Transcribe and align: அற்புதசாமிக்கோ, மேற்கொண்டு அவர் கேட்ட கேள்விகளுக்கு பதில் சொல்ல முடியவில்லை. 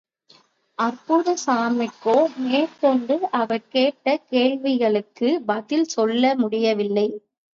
அற்புதசாமிக்கோ, 0.79 2.15
மேற்கொண்டு 2.37 3.29
அவர் 3.31 3.67
கேட்ட 3.67 4.17
கேள்விகளுக்கு 4.29 5.41
பதில் 5.45 5.87
சொல்ல 5.87 6.35
முடியவில்லை. 6.35 7.07